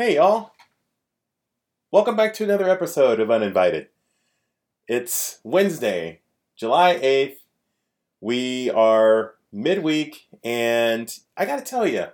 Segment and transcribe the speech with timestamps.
[0.00, 0.52] Hey, y'all.
[1.90, 3.88] Welcome back to another episode of Uninvited.
[4.88, 6.22] It's Wednesday,
[6.56, 7.36] July 8th.
[8.18, 12.06] We are midweek, and I got to tell you,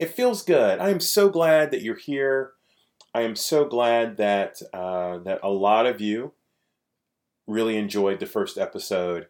[0.00, 0.80] it feels good.
[0.80, 2.54] I am so glad that you're here.
[3.14, 6.32] I am so glad that uh, that a lot of you
[7.46, 9.28] really enjoyed the first episode,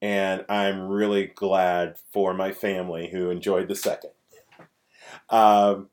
[0.00, 4.10] and I'm really glad for my family who enjoyed the second.
[5.28, 5.88] Um,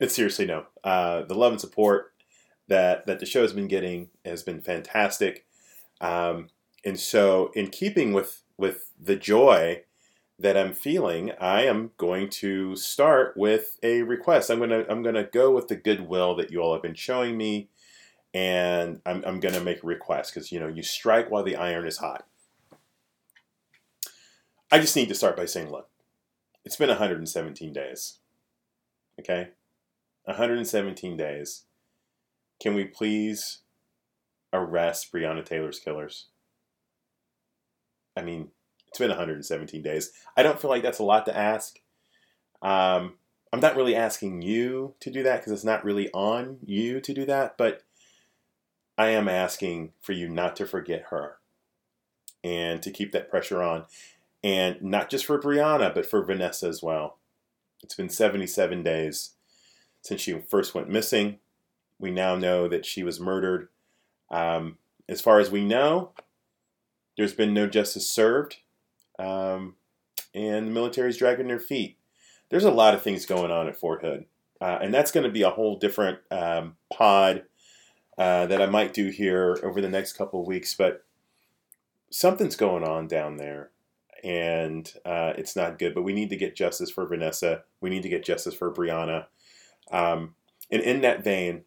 [0.00, 0.64] it's seriously no.
[0.82, 2.12] Uh, the love and support
[2.68, 5.46] that that the show has been getting has been fantastic,
[6.00, 6.48] um,
[6.84, 9.82] and so in keeping with with the joy
[10.38, 14.50] that I'm feeling, I am going to start with a request.
[14.50, 17.68] I'm gonna I'm gonna go with the goodwill that you all have been showing me,
[18.32, 21.86] and I'm I'm gonna make a request because you know you strike while the iron
[21.86, 22.26] is hot.
[24.72, 25.88] I just need to start by saying, look,
[26.64, 28.18] it's been 117 days.
[29.18, 29.48] Okay,
[30.24, 31.64] 117 days.
[32.60, 33.60] Can we please
[34.52, 36.26] arrest Breonna Taylor's killers?
[38.16, 38.48] I mean,
[38.88, 40.12] it's been 117 days.
[40.36, 41.78] I don't feel like that's a lot to ask.
[42.60, 43.14] Um,
[43.52, 47.14] I'm not really asking you to do that because it's not really on you to
[47.14, 47.82] do that, but
[48.98, 51.38] I am asking for you not to forget her
[52.44, 53.84] and to keep that pressure on.
[54.42, 57.18] And not just for Breonna, but for Vanessa as well.
[57.82, 59.32] It's been 77 days
[60.02, 61.38] since she first went missing.
[61.98, 63.68] We now know that she was murdered.
[64.30, 64.78] Um,
[65.08, 66.12] as far as we know,
[67.16, 68.58] there's been no justice served,
[69.18, 69.74] um,
[70.34, 71.98] and the military's dragging their feet.
[72.48, 74.24] There's a lot of things going on at Fort Hood,
[74.60, 77.42] uh, and that's going to be a whole different um, pod
[78.16, 80.74] uh, that I might do here over the next couple of weeks.
[80.74, 81.04] But
[82.10, 83.70] something's going on down there,
[84.22, 85.94] and uh, it's not good.
[85.94, 87.64] But we need to get justice for Vanessa.
[87.80, 89.26] We need to get justice for Breonna.
[89.90, 90.34] Um,
[90.70, 91.64] and in that vein,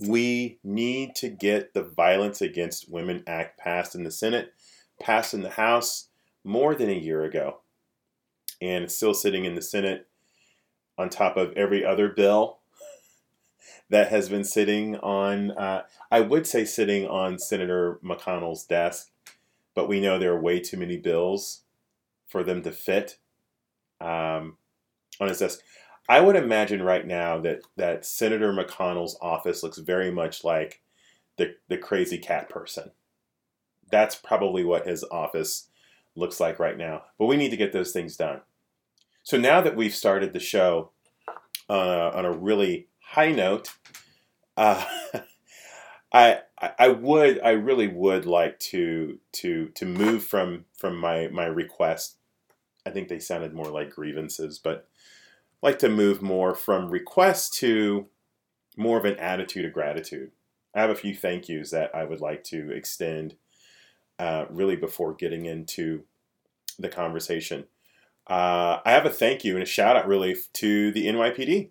[0.00, 4.54] we need to get the Violence Against Women Act passed in the Senate,
[4.98, 6.08] passed in the House
[6.42, 7.60] more than a year ago.
[8.62, 10.08] And it's still sitting in the Senate
[10.96, 12.58] on top of every other bill
[13.90, 19.10] that has been sitting on, uh, I would say sitting on Senator McConnell's desk,
[19.74, 21.62] but we know there are way too many bills
[22.26, 23.18] for them to fit
[24.00, 24.56] um,
[25.20, 25.60] on his desk.
[26.10, 30.82] I would imagine right now that that Senator McConnell's office looks very much like
[31.36, 32.90] the the crazy cat person.
[33.92, 35.68] That's probably what his office
[36.16, 37.04] looks like right now.
[37.16, 38.40] But we need to get those things done.
[39.22, 40.90] So now that we've started the show
[41.68, 43.68] uh, on a really high note,
[44.56, 44.84] uh,
[46.12, 46.40] I
[46.76, 52.16] I would I really would like to to to move from from my my request.
[52.84, 54.89] I think they sounded more like grievances, but
[55.62, 58.06] like to move more from request to
[58.76, 60.30] more of an attitude of gratitude.
[60.74, 63.34] I have a few thank yous that I would like to extend
[64.18, 66.04] uh, really before getting into
[66.78, 67.64] the conversation.
[68.26, 71.70] Uh, I have a thank you and a shout out really to the NYPD.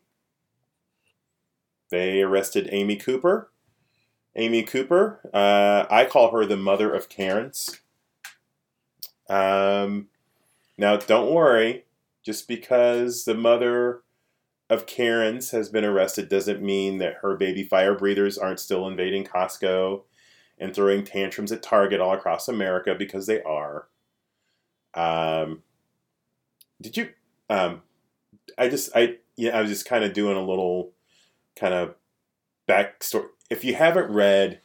[1.89, 3.51] They arrested Amy Cooper.
[4.35, 7.79] Amy Cooper, uh, I call her the mother of Karens.
[9.27, 10.07] Um,
[10.77, 11.85] now, don't worry,
[12.24, 14.02] just because the mother
[14.69, 19.24] of Karen's has been arrested doesn't mean that her baby fire breathers aren't still invading
[19.24, 20.03] Costco
[20.59, 23.88] and throwing tantrums at Target all across America because they are.
[24.94, 25.63] Um,
[26.81, 27.09] did you?
[27.50, 27.81] Um,
[28.57, 30.91] I just I yeah I was just kind of doing a little
[31.56, 31.96] kind of
[32.68, 33.28] backstory.
[33.50, 34.62] If you haven't read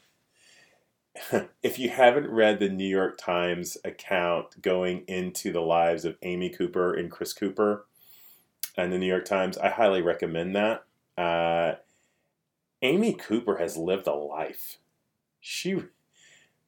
[1.62, 6.50] if you haven't read the New York Times account going into the lives of Amy
[6.50, 7.86] Cooper and Chris Cooper
[8.76, 10.84] and the New York Times, I highly recommend that.
[11.16, 11.76] Uh,
[12.82, 14.78] Amy Cooper has lived a life.
[15.40, 15.82] She,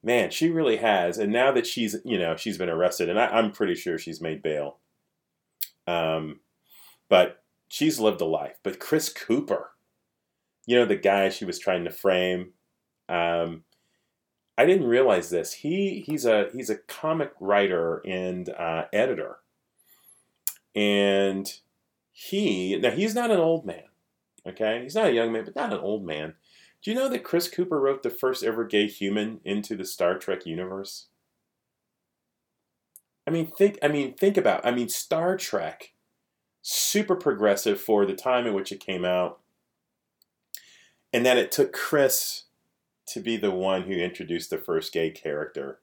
[0.02, 1.18] man, she really has.
[1.18, 4.20] And now that she's, you know, she's been arrested, and I, am pretty sure she's
[4.20, 4.78] made bail.
[5.86, 6.40] Um,
[7.08, 8.56] but she's lived a life.
[8.62, 9.72] But Chris Cooper,
[10.66, 12.52] you know, the guy she was trying to frame,
[13.08, 13.64] um,
[14.58, 15.52] I didn't realize this.
[15.52, 19.38] He he's a he's a comic writer and uh, editor,
[20.74, 21.52] and
[22.12, 23.84] he now he's not an old man.
[24.46, 26.34] Okay, he's not a young man, but not an old man.
[26.82, 30.18] Do you know that Chris Cooper wrote the first ever gay human into the Star
[30.18, 31.06] Trek universe?
[33.26, 33.78] I mean, think.
[33.82, 34.64] I mean, think about.
[34.64, 35.92] I mean, Star Trek,
[36.62, 39.40] super progressive for the time in which it came out,
[41.12, 42.44] and that it took Chris
[43.08, 45.80] to be the one who introduced the first gay character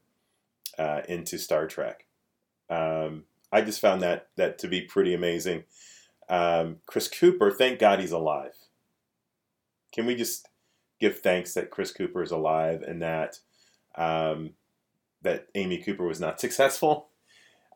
[0.77, 2.05] uh, into Star Trek.
[2.69, 5.63] Um, I just found that that to be pretty amazing.
[6.29, 8.55] um, Chris Cooper, thank God he's alive.
[9.93, 10.47] Can we just
[10.99, 13.39] give thanks that Chris Cooper is alive and that
[13.95, 14.51] um,
[15.21, 17.09] that Amy Cooper was not successful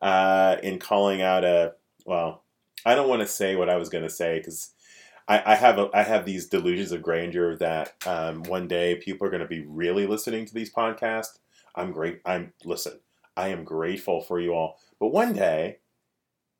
[0.02, 1.74] uh, in calling out a
[2.04, 2.44] well,
[2.86, 4.72] I don't want to say what I was going to say because
[5.28, 9.26] I, I, have a, I have these delusions of grandeur that um, one day people
[9.26, 11.38] are going to be really listening to these podcasts.
[11.74, 12.20] I'm great.
[12.24, 13.00] I'm listen.
[13.36, 15.78] I am grateful for you all, but one day,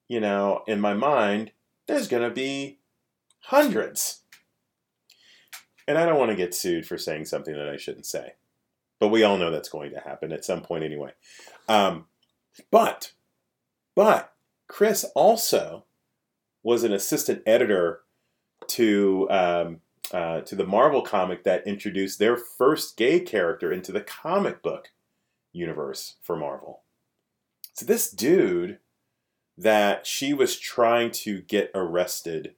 [0.07, 1.51] you know, in my mind,
[1.89, 2.79] there's going to be
[3.41, 4.23] hundreds.
[5.89, 8.35] And I don't want to get sued for saying something that I shouldn't say.
[9.01, 11.13] But we all know that's going to happen at some point anyway.
[11.69, 12.07] Um,
[12.71, 13.13] but,
[13.97, 14.35] but
[14.69, 15.85] Chris also
[16.63, 18.01] was an assistant editor
[18.69, 19.81] to um,
[20.13, 24.91] uh, to the Marvel comic that introduced their first gay character into the comic book
[25.53, 26.83] universe for Marvel.
[27.75, 28.79] So this dude
[29.59, 32.55] that she was trying to get arrested.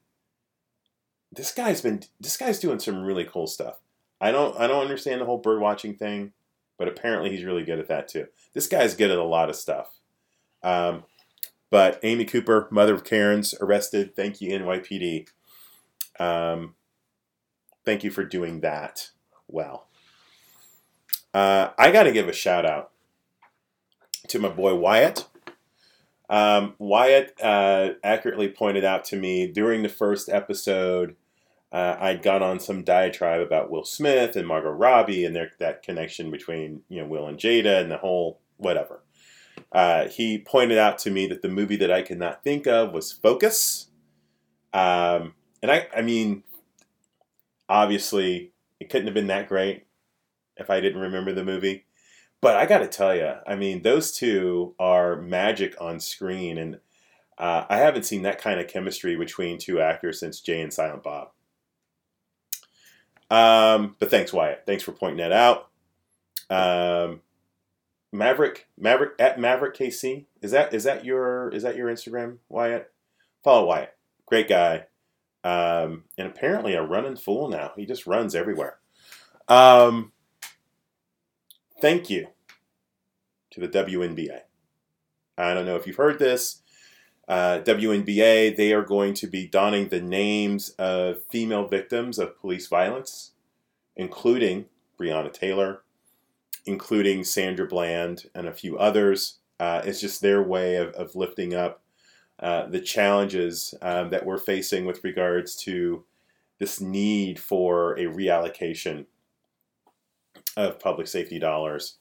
[1.32, 3.80] This guy's been this guy's doing some really cool stuff.
[4.20, 6.32] I don't I don't understand the whole bird watching thing,
[6.78, 8.26] but apparently he's really good at that too.
[8.52, 9.98] This guy's good at a lot of stuff.
[10.62, 11.04] Um,
[11.70, 14.14] but Amy Cooper, mother of Karen's, arrested.
[14.14, 15.28] Thank you, NYPD.
[16.20, 16.74] Um,
[17.84, 19.10] thank you for doing that
[19.48, 19.88] well.
[21.32, 22.90] Uh, I got to give a shout out
[24.28, 25.26] to my boy Wyatt.
[26.28, 31.16] Um, Wyatt uh, accurately pointed out to me during the first episode,
[31.72, 35.82] uh, I'd gone on some diatribe about Will Smith and Margot Robbie and their, that
[35.82, 39.02] connection between you know Will and Jada and the whole whatever.
[39.72, 42.92] Uh, he pointed out to me that the movie that I could not think of
[42.92, 43.88] was Focus.
[44.72, 46.42] Um, and I, I mean,
[47.68, 49.86] obviously, it couldn't have been that great
[50.56, 51.84] if I didn't remember the movie.
[52.40, 56.80] But I got to tell you, I mean, those two are magic on screen, and
[57.36, 61.02] uh, I haven't seen that kind of chemistry between two actors since Jay and Silent
[61.02, 61.30] Bob.
[63.30, 64.64] Um, but thanks, Wyatt.
[64.66, 65.68] Thanks for pointing that out.
[66.48, 67.20] Um,
[68.12, 70.24] Maverick, Maverick at Maverick KC.
[70.42, 72.90] Is that is that your is that your Instagram, Wyatt?
[73.44, 73.94] Follow Wyatt.
[74.26, 74.86] Great guy.
[75.42, 77.72] Um, and apparently a running fool now.
[77.76, 78.78] He just runs everywhere.
[79.48, 80.12] Um,
[81.80, 82.28] thank you
[83.50, 84.40] to the WNBA.
[85.38, 86.62] I don't know if you've heard this.
[87.26, 92.66] Uh, WNBA, they are going to be donning the names of female victims of police
[92.66, 93.32] violence,
[93.96, 94.66] including
[95.00, 95.82] Breonna Taylor,
[96.66, 99.38] including Sandra Bland and a few others.
[99.60, 101.82] Uh, it's just their way of, of lifting up
[102.40, 106.04] uh, the challenges um, that we're facing with regards to
[106.58, 109.06] this need for a reallocation
[110.56, 111.96] of public safety dollars.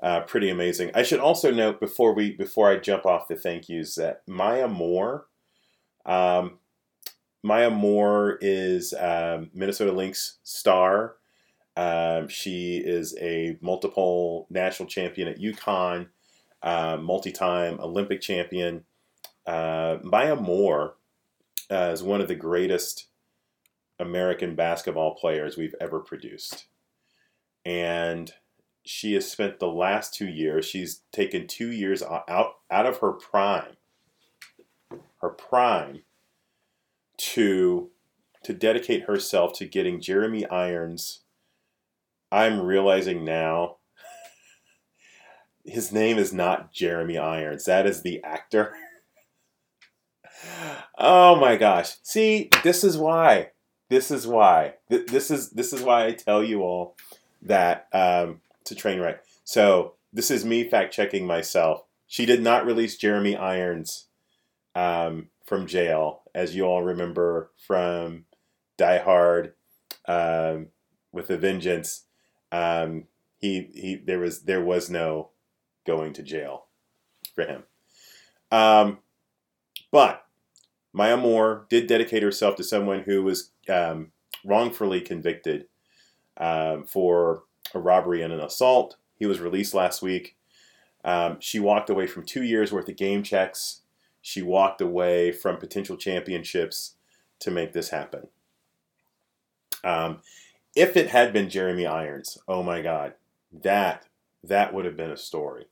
[0.00, 0.90] Uh, pretty amazing.
[0.94, 4.68] I should also note before we before I jump off the thank yous that Maya
[4.68, 5.26] Moore,
[6.06, 6.58] um,
[7.42, 11.16] Maya Moore is um, Minnesota Lynx star.
[11.76, 16.08] Um, she is a multiple national champion at UConn,
[16.62, 18.84] uh, multi-time Olympic champion.
[19.48, 20.96] Uh, Maya Moore
[21.70, 23.06] uh, is one of the greatest
[23.98, 26.66] American basketball players we've ever produced.
[27.64, 28.30] And
[28.84, 33.12] she has spent the last two years, she's taken two years out, out of her
[33.12, 33.78] prime,
[35.22, 36.02] her prime,
[37.16, 37.88] to,
[38.42, 41.20] to dedicate herself to getting Jeremy Irons.
[42.30, 43.76] I'm realizing now
[45.64, 47.64] his name is not Jeremy Irons.
[47.64, 48.74] That is the actor.
[50.98, 51.96] oh my gosh.
[52.02, 53.50] See, this is why.
[53.88, 54.74] This is why.
[54.88, 56.96] This is this is why I tell you all
[57.42, 59.18] that um, to train right.
[59.44, 61.84] So this is me fact checking myself.
[62.06, 64.06] She did not release Jeremy Irons
[64.74, 68.24] um, from jail, as you all remember from
[68.76, 69.54] Die Hard
[70.06, 70.68] um,
[71.12, 72.04] with a Vengeance.
[72.52, 73.04] Um,
[73.38, 75.30] he he there was there was no
[75.86, 76.66] going to jail
[77.34, 77.62] for him.
[78.50, 78.98] Um,
[79.90, 80.24] but
[80.98, 84.10] Maya Moore did dedicate herself to someone who was um,
[84.44, 85.66] wrongfully convicted
[86.38, 88.96] um, for a robbery and an assault.
[89.14, 90.34] He was released last week.
[91.04, 93.82] Um, she walked away from two years worth of game checks.
[94.20, 96.96] She walked away from potential championships
[97.38, 98.26] to make this happen.
[99.84, 100.22] Um,
[100.74, 103.14] if it had been Jeremy Irons, oh my God,
[103.52, 104.06] that
[104.42, 105.66] that would have been a story.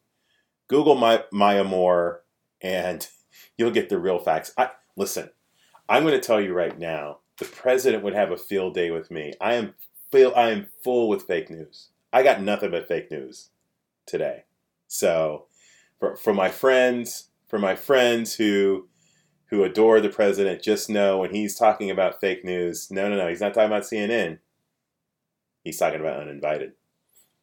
[0.69, 2.23] Google my, Maya Moore,
[2.61, 3.09] and
[3.59, 4.53] you'll get the real facts.
[4.57, 5.31] I, Listen,
[5.89, 9.11] I'm going to tell you right now, the president would have a field day with
[9.11, 9.35] me.
[9.41, 9.75] I am
[10.11, 11.89] feel I am full with fake news.
[12.13, 13.51] I got nothing but fake news
[14.07, 14.45] today.
[14.89, 15.47] So,
[15.99, 18.89] for, for my friends, for my friends who
[19.51, 23.29] who adore the president just know when he's talking about fake news, no, no, no,
[23.29, 24.39] he's not talking about CNN.
[25.63, 26.73] He's talking about uninvited.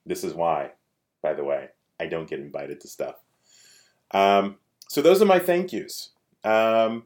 [0.06, 0.72] This is why,
[1.22, 1.70] by the way,
[2.00, 3.16] I don't get invited to stuff.
[4.12, 4.58] Um,
[4.90, 6.10] so those are my thank yous.
[6.44, 7.04] Um,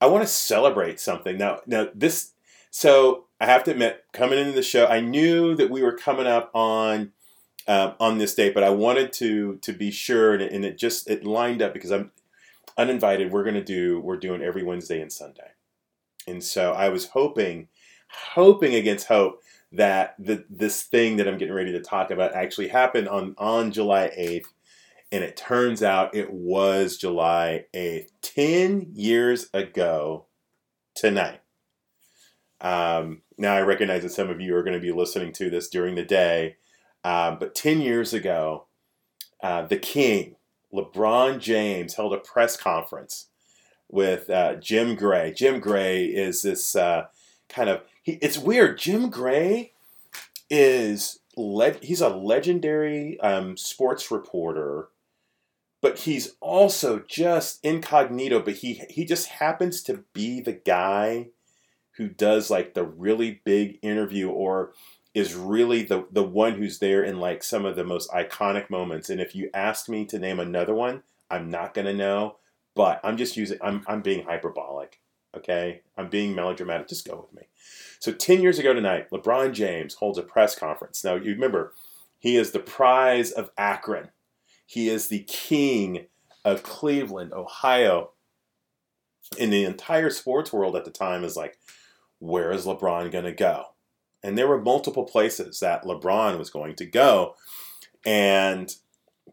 [0.00, 1.60] I want to celebrate something now.
[1.66, 2.32] Now this,
[2.70, 6.26] so I have to admit, coming into the show, I knew that we were coming
[6.26, 7.12] up on
[7.66, 10.78] um, on this date, but I wanted to to be sure, and it, and it
[10.78, 12.10] just it lined up because I'm
[12.76, 13.32] uninvited.
[13.32, 15.52] We're gonna do we're doing every Wednesday and Sunday,
[16.26, 17.68] and so I was hoping,
[18.34, 19.42] hoping against hope
[19.72, 23.70] that the, this thing that I'm getting ready to talk about actually happened on on
[23.70, 24.46] July 8th,
[25.12, 30.26] and it turns out it was July 8th, ten years ago
[30.94, 31.40] tonight.
[32.60, 35.68] Um, now I recognize that some of you are going to be listening to this
[35.68, 36.56] during the day
[37.04, 38.66] um, but 10 years ago,
[39.42, 40.36] uh, the King,
[40.72, 43.26] LeBron James, held a press conference
[43.88, 45.32] with uh, Jim Gray.
[45.32, 47.06] Jim Gray is this uh,
[47.48, 48.78] kind of, he, it's weird.
[48.78, 49.72] Jim Gray
[50.50, 51.20] is,
[51.80, 54.88] he's a legendary um, sports reporter
[55.82, 61.28] but he's also just incognito but he he just happens to be the guy
[61.96, 64.72] who does like the really big interview or
[65.14, 69.10] is really the the one who's there in like some of the most iconic moments.
[69.10, 72.36] And if you ask me to name another one, I'm not gonna know.
[72.74, 75.00] But I'm just using I'm I'm being hyperbolic.
[75.36, 76.88] Okay, I'm being melodramatic.
[76.88, 77.48] Just go with me.
[77.98, 81.02] So ten years ago tonight, LeBron James holds a press conference.
[81.02, 81.74] Now you remember,
[82.18, 84.10] he is the prize of Akron.
[84.70, 86.06] He is the king
[86.44, 88.12] of Cleveland, Ohio.
[89.36, 91.58] In the entire sports world at the time is like,
[92.20, 93.64] where is LeBron gonna go?
[94.22, 97.34] And there were multiple places that LeBron was going to go.
[98.06, 98.72] And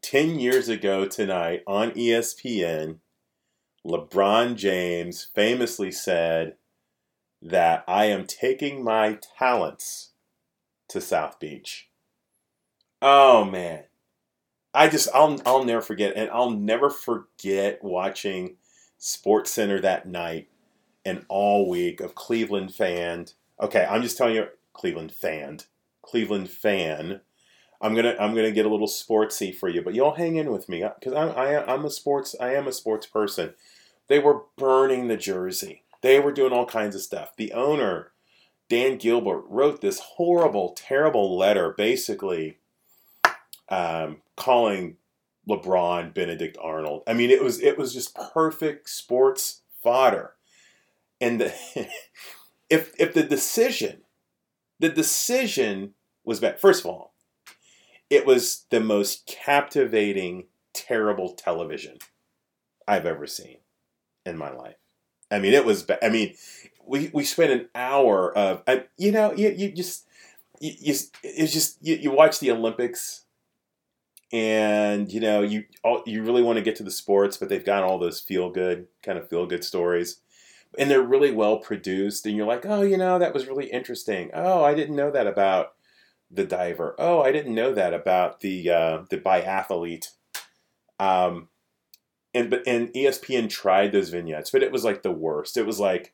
[0.01, 2.97] 10 years ago tonight on ESPN,
[3.85, 6.55] LeBron James famously said
[7.43, 10.13] that I am taking my talents
[10.89, 11.89] to South Beach.
[13.03, 13.83] Oh man.
[14.77, 18.57] I just I'll I'll never forget and I'll never forget watching
[18.99, 20.49] Sports Center that night
[21.03, 23.25] and all week of Cleveland fan.
[23.59, 25.61] Okay, I'm just telling you Cleveland fan,
[26.03, 27.21] Cleveland fan.
[27.81, 30.69] I'm gonna I'm gonna get a little sportsy for you, but y'all hang in with
[30.69, 33.55] me because I'm I, I'm a sports I am a sports person.
[34.07, 35.85] They were burning the jersey.
[36.03, 37.35] They were doing all kinds of stuff.
[37.35, 38.11] The owner,
[38.69, 42.59] Dan Gilbert, wrote this horrible, terrible letter, basically
[43.69, 44.97] um, calling
[45.49, 47.03] LeBron Benedict Arnold.
[47.07, 50.33] I mean, it was it was just perfect sports fodder.
[51.19, 51.53] And the,
[52.69, 54.01] if if the decision
[54.79, 55.93] the decision
[56.23, 56.59] was bad.
[56.59, 57.13] First of all,
[58.09, 61.97] it was the most captivating, terrible television
[62.87, 63.57] I've ever seen
[64.25, 64.75] in my life.
[65.31, 65.83] I mean, it was.
[65.83, 66.35] Ba- I mean,
[66.85, 68.63] we we spent an hour of.
[68.67, 70.05] Uh, you know, you you just
[70.59, 73.25] you, you it's just you, you watch the Olympics,
[74.31, 77.65] and you know you all, you really want to get to the sports, but they've
[77.65, 80.21] got all those feel good kind of feel good stories.
[80.77, 84.29] And they're really well produced and you're like oh you know that was really interesting.
[84.33, 85.73] Oh i didn't know that about
[86.29, 86.95] the diver.
[86.99, 90.09] Oh i didn't know that about the uh, the biathlete.
[90.99, 91.47] Um
[92.33, 95.57] and but and espn tried those vignettes but it was like the worst.
[95.57, 96.13] It was like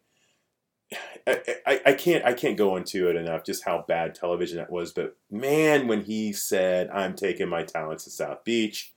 [1.27, 4.71] I, I, I can't I can't go into it enough just how bad television that
[4.71, 8.93] was but man when he said I'm taking my talents to South Beach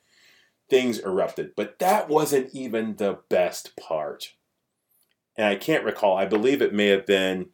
[0.69, 4.33] things erupted but that wasn't even the best part
[5.37, 7.51] and I can't recall, I believe it may have been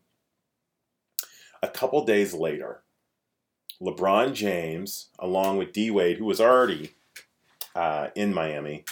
[1.62, 2.82] a couple days later.
[3.80, 6.92] LeBron James, along with D Wade, who was already
[7.74, 8.84] uh, in Miami,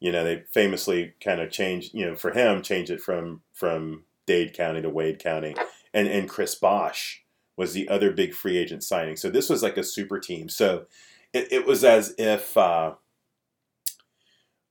[0.00, 4.04] you know, they famously kind of changed, you know, for him, changed it from from
[4.32, 5.54] Dade County to Wade County,
[5.92, 7.22] and and Chris Bosh
[7.54, 9.14] was the other big free agent signing.
[9.14, 10.48] So this was like a super team.
[10.48, 10.86] So
[11.34, 12.94] it, it was as if uh,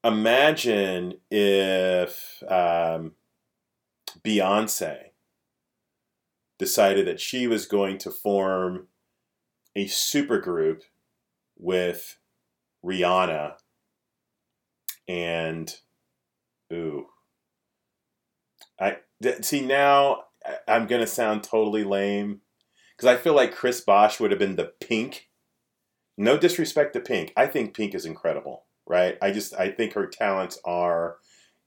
[0.03, 3.11] imagine if um,
[4.25, 5.11] Beyonce
[6.57, 8.87] decided that she was going to form
[9.75, 10.83] a super group
[11.55, 12.17] with
[12.83, 13.57] Rihanna
[15.07, 15.75] and
[16.73, 17.05] ooh
[18.79, 18.97] I
[19.41, 20.25] see now
[20.67, 22.41] I'm gonna sound totally lame
[22.95, 25.29] because I feel like Chris Bosh would have been the Pink.
[26.17, 29.17] No disrespect to Pink, I think Pink is incredible, right?
[29.21, 31.17] I just I think her talents are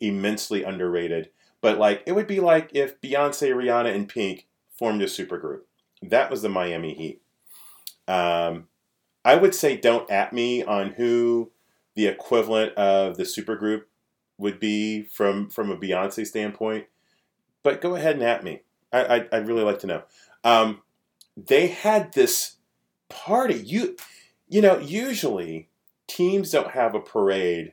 [0.01, 1.31] immensely underrated.
[1.61, 4.47] But like it would be like if Beyonce, Rihanna, and Pink
[4.79, 5.61] formed a supergroup.
[6.03, 7.23] That was the Miami Heat.
[8.07, 8.69] Um,
[9.25, 11.53] I would say don't at me on who
[11.95, 13.85] the equivalent of the supergroup
[14.37, 16.87] would be from from a Beyonce standpoint.
[17.65, 18.61] But go ahead and at me.
[18.93, 20.03] I I I'd really like to know.
[20.45, 20.83] Um,
[21.37, 22.57] they had this
[23.09, 23.55] party.
[23.55, 23.97] You
[24.49, 25.69] you know usually
[26.07, 27.73] teams don't have a parade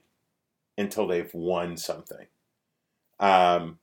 [0.78, 2.26] until they've won something.
[3.20, 3.78] Um,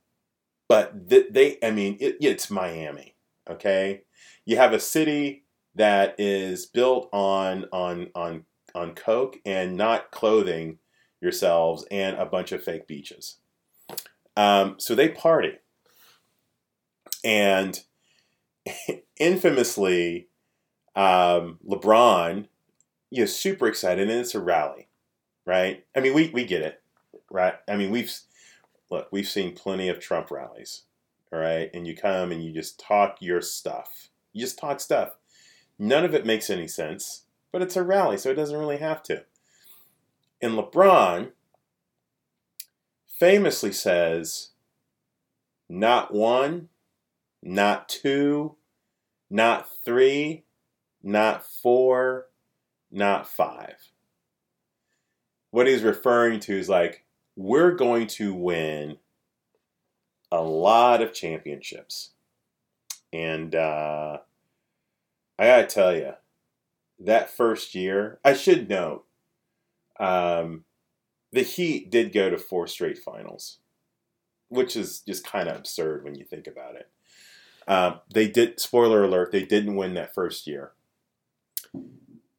[0.69, 3.15] but th- they, I mean, it, it's Miami.
[3.49, 4.03] Okay,
[4.45, 10.79] you have a city that is built on on on on coke and not clothing
[11.21, 13.37] yourselves and a bunch of fake beaches.
[14.37, 15.55] Um, so they party,
[17.25, 17.81] and
[19.19, 20.29] infamously,
[20.95, 22.49] um, LeBron,
[23.11, 24.89] you know, super excited, and it's a rally,
[25.47, 25.85] right?
[25.97, 26.83] I mean, we we get it,
[27.31, 27.55] right?
[27.69, 28.13] I mean, we've
[28.91, 30.83] look, we've seen plenty of Trump rallies,
[31.33, 34.09] all right, and you come and you just talk your stuff.
[34.33, 35.17] You just talk stuff.
[35.79, 37.23] None of it makes any sense,
[37.53, 39.25] but it's a rally, so it doesn't really have to.
[40.41, 41.33] And LeBron
[43.19, 44.51] famously says,
[45.69, 46.69] not one,
[47.43, 48.57] not two,
[49.31, 50.45] not three,
[51.03, 52.27] not four,
[52.91, 53.93] not five.
[55.51, 57.05] What he's referring to is like,
[57.37, 58.99] we're going to win
[60.31, 62.11] a lot of championships.
[63.13, 64.19] And uh,
[65.39, 66.13] I got to tell you,
[66.99, 69.05] that first year, I should note,
[70.01, 70.65] um,
[71.33, 73.59] the Heat did go to four straight finals,
[74.49, 76.89] which is just kind of absurd when you think about it.
[77.69, 80.73] Um, they did, spoiler alert, they didn't win that first year.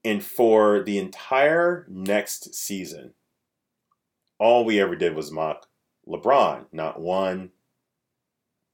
[0.04, 3.14] And for the entire next season,
[4.40, 5.68] all we ever did was mock
[6.08, 7.52] LeBron, not one.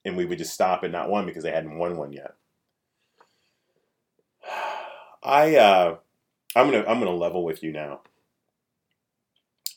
[0.05, 2.35] And we would just stop at not one because they hadn't won one yet.
[5.23, 5.97] I uh,
[6.55, 8.01] I'm gonna I'm gonna level with you now.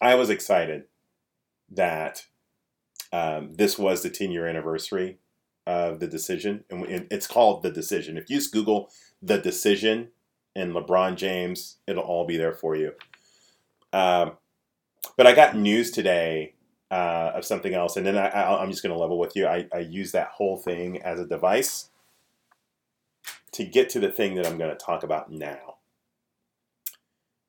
[0.00, 0.85] I was excited
[1.70, 2.26] that
[3.12, 5.18] um, this was the 10 year anniversary
[5.68, 8.16] of the decision, and it's called the decision.
[8.16, 10.08] If you just Google the decision
[10.56, 12.92] and LeBron James, it'll all be there for you.
[13.92, 14.33] Um,
[15.18, 16.54] but I got news today
[16.90, 19.46] uh, of something else, and then I, am just going to level with you.
[19.46, 21.90] I, I use that whole thing as a device
[23.52, 25.76] to get to the thing that I'm going to talk about now.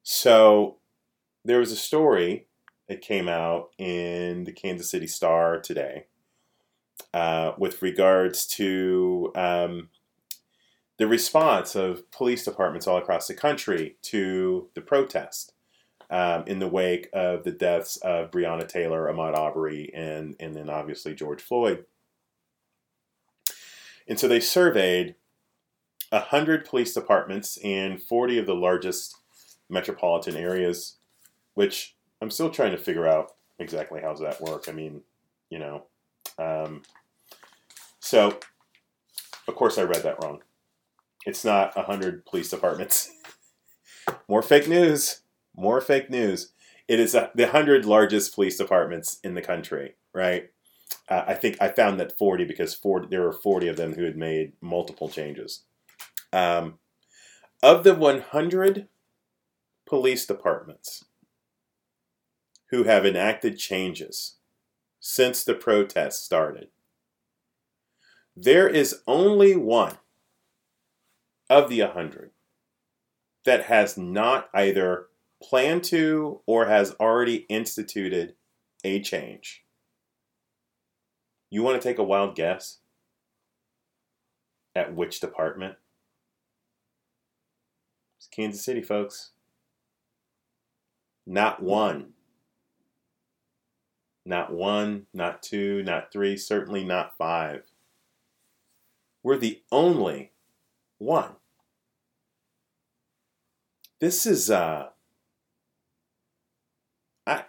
[0.04, 0.76] So
[1.46, 2.48] there was a story
[2.90, 6.08] that came out in the Kansas City Star today
[7.14, 9.90] uh, with regards to um,
[10.98, 15.54] the response of police departments all across the country to the protest
[16.10, 20.70] um, in the wake of the deaths of Breonna Taylor, Ahmaud Arbery, and, and then
[20.70, 21.86] obviously George Floyd.
[24.08, 25.16] And so they surveyed
[26.10, 29.16] 100 police departments in 40 of the largest
[29.70, 30.98] metropolitan areas,
[31.54, 34.68] which I'm still trying to figure out exactly how does that work.
[34.68, 35.02] I mean,
[35.50, 35.84] you know,
[36.40, 36.82] um,
[38.00, 38.40] so
[39.48, 40.42] of course I read that wrong.
[41.26, 43.12] It's not 100 police departments.
[44.28, 45.22] More fake news.
[45.56, 46.52] More fake news.
[46.88, 50.50] It is a, the 100 largest police departments in the country, right?
[51.08, 54.04] Uh, I think I found that 40 because 40, there were 40 of them who
[54.04, 55.64] had made multiple changes.
[56.32, 56.80] Um,
[57.62, 58.88] of the 100
[59.86, 61.06] police departments
[62.70, 64.36] who have enacted changes
[65.00, 66.70] since the protests started,
[68.36, 69.98] there is only one
[71.50, 72.32] of the 100
[73.46, 75.08] that has not either
[75.42, 78.36] planned to or has already instituted
[78.84, 79.64] a change.
[81.50, 82.78] You want to take a wild guess
[84.76, 85.76] at which department?
[88.18, 89.32] It's Kansas City, folks.
[91.26, 92.14] Not one.
[94.30, 97.64] Not one, not two, not three, certainly not five.
[99.24, 100.34] We're the only
[101.00, 101.32] one.
[104.00, 104.90] This is uh
[107.26, 107.46] I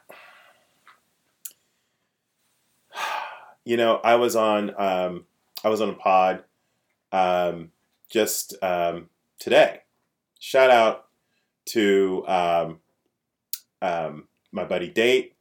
[3.67, 5.27] you know, I was on um
[5.63, 6.45] I was on a pod
[7.13, 7.73] um
[8.09, 9.83] just um today
[10.39, 11.09] shout out
[11.67, 12.81] to um,
[13.83, 15.35] um, my buddy Date.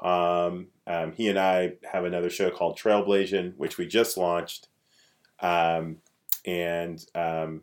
[0.00, 4.68] Um, um, he and I have another show called Trailblazing, which we just launched,
[5.40, 5.98] um,
[6.44, 7.62] and um,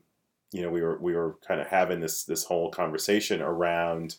[0.51, 4.17] you know we were we were kind of having this this whole conversation around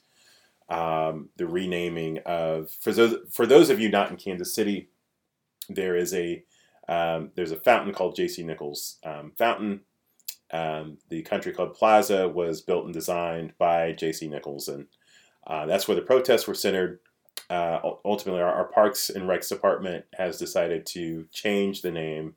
[0.69, 4.89] um, the renaming of for those for those of you not in Kansas City,
[5.69, 6.43] there is a
[6.89, 8.43] there's a fountain called J.C.
[8.43, 8.99] Nichols
[9.37, 9.81] Fountain
[10.55, 14.29] um, the Country Club Plaza was built and designed by J.C.
[14.29, 14.87] Nichols, and
[15.47, 17.01] uh, that's where the protests were centered.
[17.51, 22.35] Uh, ultimately, our, our, Parks and Recs department has decided to change the name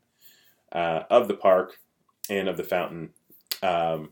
[0.72, 1.80] uh, of the park
[2.30, 3.12] and of the fountain
[3.64, 4.12] um,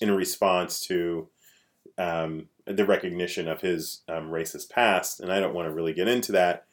[0.00, 1.28] in response to
[1.96, 5.20] um, the recognition of his um, racist past.
[5.20, 6.66] And I don't want to really get into that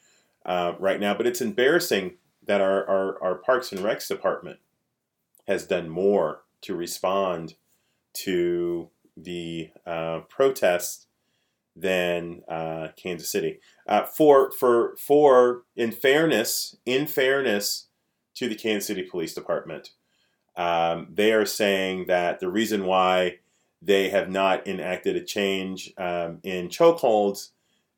[0.45, 4.59] uh, right now, but it's embarrassing that our, our, our Parks and Recs department
[5.47, 7.55] has done more to respond
[8.13, 11.07] to the uh, protests
[11.75, 13.59] than uh, Kansas City.
[13.87, 17.87] Uh, for for for in fairness, in fairness
[18.35, 19.91] to the Kansas City Police Department,
[20.55, 23.39] um, they are saying that the reason why
[23.81, 27.49] they have not enacted a change um, in chokeholds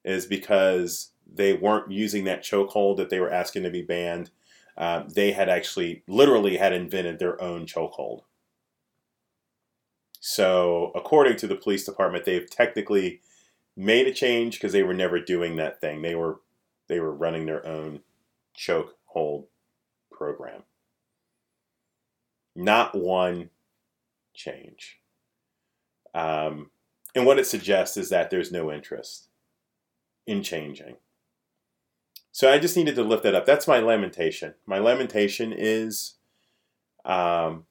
[0.06, 4.30] is because they weren't using that chokehold that they were asking to be banned.
[4.78, 8.22] Um, they had actually, literally, had invented their own chokehold.
[10.20, 13.20] So, according to the police department, they've technically
[13.76, 16.02] made a change because they were never doing that thing.
[16.02, 16.40] They were
[16.88, 18.02] they were running their own
[18.54, 19.48] choke hold
[20.12, 20.64] program.
[22.56, 23.50] Not one
[24.34, 25.00] change.
[26.14, 26.70] Um,
[27.16, 29.30] and what it suggests is that there's no interest
[30.28, 30.98] in changing.
[32.32, 33.46] So I just needed to lift that up.
[33.46, 34.56] That's my lamentation.
[34.66, 36.16] My lamentation is
[37.06, 37.66] um,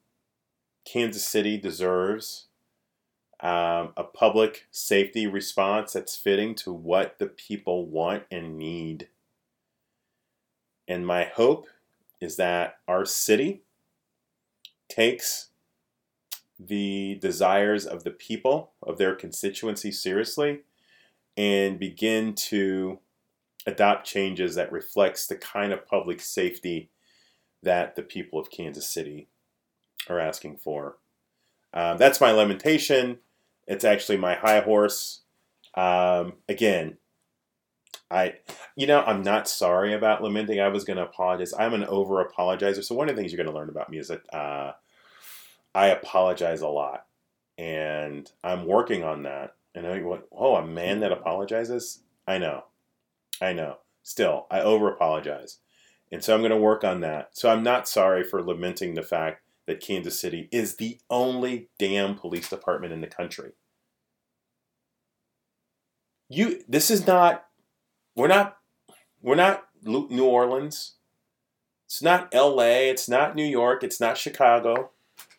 [0.85, 2.47] Kansas City deserves
[3.43, 9.09] um, a public safety response that's fitting to what the people want and need.
[10.87, 11.67] And my hope
[12.21, 13.63] is that our city
[14.87, 15.49] takes
[16.57, 20.61] the desires of the people, of their constituency seriously,
[21.35, 22.99] and begin to
[23.65, 26.89] adopt changes that reflects the kind of public safety
[27.61, 29.27] that the people of Kansas City
[30.07, 30.95] are asking for.
[31.73, 33.19] Um, that's my lamentation.
[33.67, 35.21] It's actually my high horse.
[35.75, 36.97] Um, again,
[38.13, 38.35] I,
[38.75, 40.59] you know, I'm not sorry about lamenting.
[40.59, 41.53] I was going to apologize.
[41.57, 42.83] I'm an over apologizer.
[42.83, 44.73] So one of the things you're going to learn about me is that uh,
[45.73, 47.05] I apologize a lot,
[47.57, 49.55] and I'm working on that.
[49.75, 52.03] And I oh, a man that apologizes.
[52.27, 52.65] I know,
[53.41, 53.77] I know.
[54.03, 55.57] Still, I over apologize,
[56.11, 57.29] and so I'm going to work on that.
[57.31, 62.15] So I'm not sorry for lamenting the fact that Kansas City is the only damn
[62.15, 63.51] police department in the country.
[66.29, 67.45] You this is not
[68.15, 68.57] we're not
[69.21, 70.95] we're not New Orleans.
[71.85, 74.91] It's not LA, it's not New York, it's not Chicago.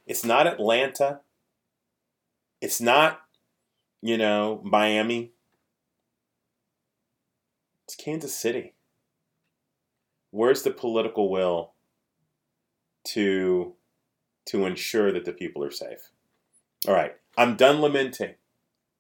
[0.07, 1.21] It's not Atlanta.
[2.61, 3.23] It's not,
[4.03, 5.33] you know, Miami.
[7.85, 8.75] It's Kansas City.
[10.31, 11.73] Where's the political will
[13.09, 13.75] to
[14.47, 16.11] to ensure that the people are safe.
[16.87, 18.35] All right, I'm done lamenting.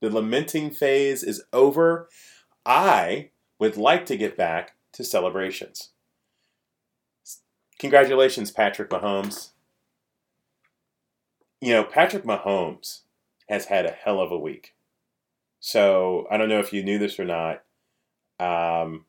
[0.00, 2.08] The lamenting phase is over.
[2.66, 5.90] I would like to get back to celebrations.
[7.78, 9.50] Congratulations, Patrick Mahomes.
[11.60, 13.00] You know, Patrick Mahomes
[13.48, 14.74] has had a hell of a week.
[15.60, 17.62] So I don't know if you knew this or not,
[18.38, 19.06] um,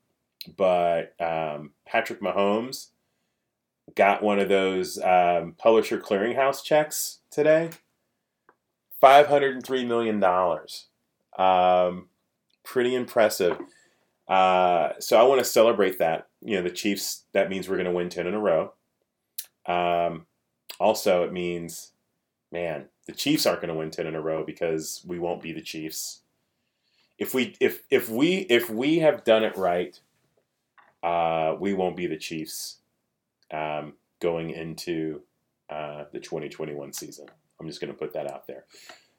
[0.55, 2.91] but um, Patrick Mahomes
[3.93, 7.69] got one of those um, publisher clearinghouse checks today.
[9.01, 10.23] $503 million.
[11.37, 12.07] Um,
[12.63, 13.57] pretty impressive.
[14.27, 16.27] Uh, so I want to celebrate that.
[16.41, 18.73] You know, the Chiefs, that means we're going to win 10 in a row.
[19.67, 20.25] Um,
[20.79, 21.91] also, it means,
[22.51, 25.53] man, the Chiefs aren't going to win 10 in a row because we won't be
[25.53, 26.21] the Chiefs.
[27.17, 29.97] If we if if we if we have done it right,
[31.01, 32.79] uh, we won't be the Chiefs
[33.51, 35.21] um, going into
[35.69, 37.27] uh, the 2021 season.
[37.59, 38.65] I'm just going to put that out there.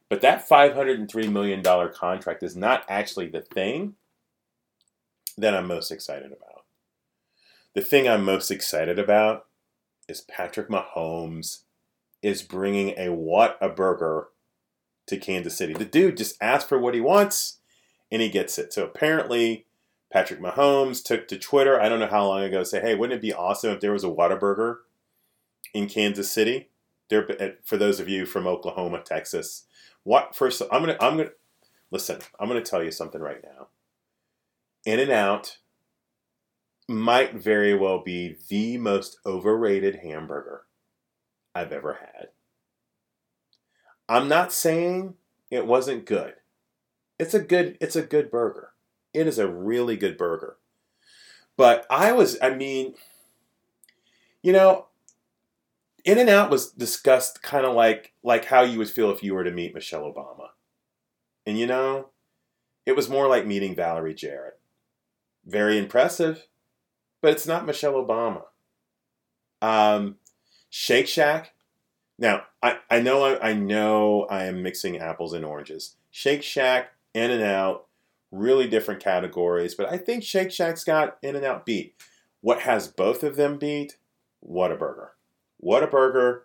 [0.08, 1.62] But that $503 million
[1.92, 3.94] contract is not actually the thing
[5.36, 6.64] that I'm most excited about.
[7.74, 9.46] The thing I'm most excited about
[10.08, 11.62] is Patrick Mahomes
[12.22, 14.26] is bringing a Whataburger
[15.06, 15.74] to Kansas City.
[15.74, 17.58] The dude just asked for what he wants
[18.10, 18.72] and he gets it.
[18.72, 19.65] So apparently
[20.16, 23.20] Patrick Mahomes took to Twitter, I don't know how long ago, say, hey, wouldn't it
[23.20, 24.76] be awesome if there was a Whataburger
[25.74, 26.70] in Kansas City?
[27.10, 29.64] There, for those of you from Oklahoma, Texas,
[30.04, 30.62] what first?
[30.72, 31.32] I'm gonna, I'm gonna
[31.90, 32.20] listen.
[32.40, 33.66] I'm gonna tell you something right now.
[34.86, 35.58] In-N-Out
[36.88, 40.62] might very well be the most overrated hamburger
[41.54, 42.28] I've ever had.
[44.08, 45.16] I'm not saying
[45.50, 46.36] it wasn't good.
[47.18, 48.70] It's a good, it's a good burger.
[49.16, 50.58] It is a really good burger.
[51.56, 52.94] But I was, I mean,
[54.42, 54.88] you know,
[56.04, 59.50] In-N-Out was discussed kind of like like how you would feel if you were to
[59.50, 60.48] meet Michelle Obama.
[61.46, 62.10] And you know,
[62.84, 64.58] it was more like meeting Valerie Jarrett.
[65.46, 66.46] Very impressive,
[67.22, 68.42] but it's not Michelle Obama.
[69.62, 70.16] Um,
[70.68, 71.54] Shake Shack.
[72.18, 75.96] Now, I, I know I, I know I am mixing apples and oranges.
[76.10, 77.85] Shake Shack, In-N-Out,
[78.30, 81.94] really different categories, but I think Shake Shack's got In-N-Out beat.
[82.40, 83.96] What has both of them beat?
[84.46, 85.08] Whataburger.
[85.62, 86.42] Whataburger.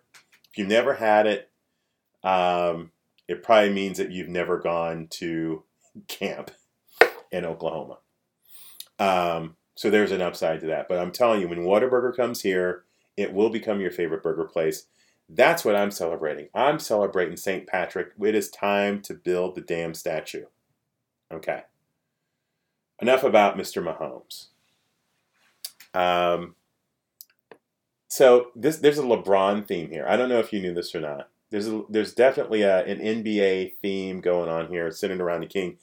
[0.50, 1.50] If you've never had it,
[2.24, 2.92] um,
[3.28, 5.64] it probably means that you've never gone to
[6.08, 6.50] camp
[7.30, 7.98] in Oklahoma.
[8.98, 10.88] Um, so there's an upside to that.
[10.88, 12.84] But I'm telling you, when Whataburger comes here,
[13.16, 14.86] it will become your favorite burger place.
[15.28, 16.48] That's what I'm celebrating.
[16.54, 17.66] I'm celebrating St.
[17.66, 18.08] Patrick.
[18.20, 20.44] It is time to build the damn statue.
[21.32, 21.62] Okay.
[23.02, 23.82] Enough about Mr.
[23.82, 24.46] Mahomes.
[25.92, 26.54] Um,
[28.06, 30.06] so this there's a LeBron theme here.
[30.08, 31.28] I don't know if you knew this or not.
[31.50, 35.78] There's a, there's definitely a, an NBA theme going on here, sitting around the king.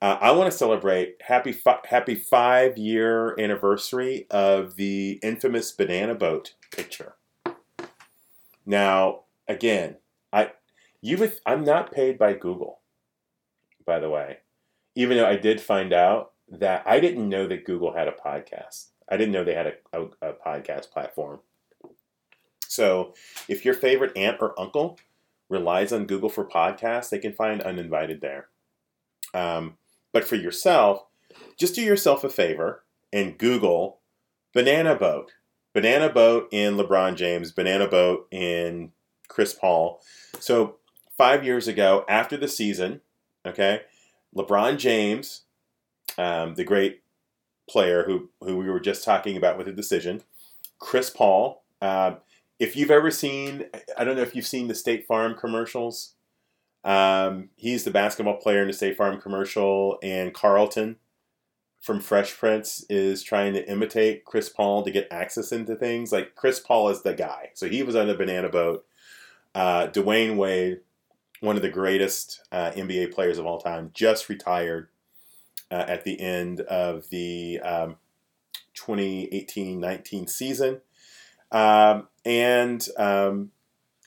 [0.00, 6.14] Uh, I want to celebrate happy fi- happy five year anniversary of the infamous banana
[6.14, 7.14] boat picture.
[8.64, 9.96] Now, again,
[10.32, 10.52] I
[11.02, 12.80] you would, I'm not paid by Google,
[13.84, 14.38] by the way,
[14.94, 18.88] even though I did find out that I didn't know that Google had a podcast.
[19.08, 21.40] I didn't know they had a, a, a podcast platform.
[22.66, 23.14] So,
[23.48, 24.98] if your favorite aunt or uncle
[25.48, 28.48] relies on Google for podcasts, they can find Uninvited there.
[29.32, 29.76] Um,
[30.12, 31.04] but for yourself,
[31.56, 34.00] just do yourself a favor and Google
[34.52, 35.32] Banana Boat
[35.74, 38.92] Banana Boat in LeBron James, Banana Boat in
[39.28, 40.00] Chris Paul.
[40.38, 40.76] So
[41.18, 43.00] five years ago, after the season,
[43.44, 43.82] okay,
[44.34, 45.42] LeBron James,
[46.18, 47.02] um, the great
[47.68, 50.22] player who who we were just talking about with the decision,
[50.78, 51.64] Chris Paul.
[51.80, 52.16] Uh,
[52.58, 53.64] if you've ever seen,
[53.98, 56.14] I don't know if you've seen the State Farm commercials.
[56.84, 60.96] Um, he's the basketball player in the State Farm commercial, and Carlton
[61.80, 66.12] from Fresh Prince is trying to imitate Chris Paul to get access into things.
[66.12, 68.86] Like Chris Paul is the guy, so he was on the banana boat.
[69.54, 70.80] Uh, Dwyane Wade,
[71.40, 74.88] one of the greatest uh, NBA players of all time, just retired
[75.74, 77.96] uh, at the end of the um,
[78.76, 80.80] 2018-19 season,
[81.50, 83.50] um, and um,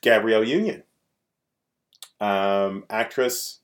[0.02, 0.84] Gabrielle Union,
[2.22, 3.60] um, actress.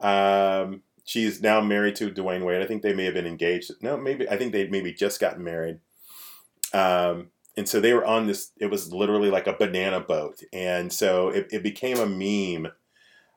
[0.00, 2.62] Um, she's now married to Dwyane Wade.
[2.62, 3.70] I think they may have been engaged.
[3.80, 5.78] No, maybe I think they maybe just got married.
[6.74, 8.50] Um, and so they were on this.
[8.58, 12.72] It was literally like a banana boat, and so it, it became a meme.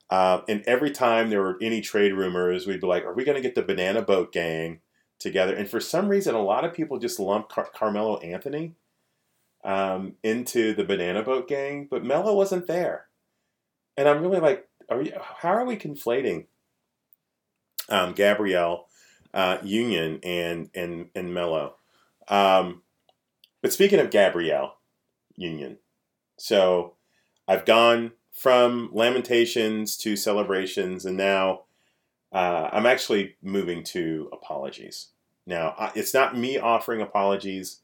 [0.09, 3.35] Uh, and every time there were any trade rumors, we'd be like, "Are we going
[3.35, 4.81] to get the banana boat gang
[5.19, 8.75] together?" And for some reason, a lot of people just lump Car- Carmelo Anthony
[9.63, 13.05] um, into the banana boat gang, but Melo wasn't there.
[13.97, 15.13] And I'm really like, are you?
[15.21, 16.45] How are we conflating
[17.89, 18.87] um, Gabrielle
[19.33, 21.75] uh, Union and and and Melo.
[22.27, 22.83] Um,
[23.61, 24.75] but speaking of Gabrielle
[25.35, 25.77] Union,
[26.37, 26.95] so
[27.47, 31.63] I've gone from lamentations to celebrations, and now
[32.31, 35.07] uh, I'm actually moving to apologies.
[35.45, 37.81] Now it's not me offering apologies.